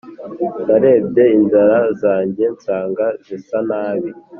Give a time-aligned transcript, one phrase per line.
[0.65, 4.09] Narebye inzara zanjye nsanga zisa nabi